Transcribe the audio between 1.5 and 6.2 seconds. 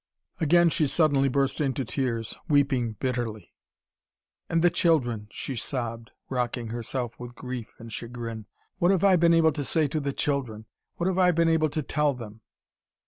into tears, weeping bitterly. "And the children," she sobbed,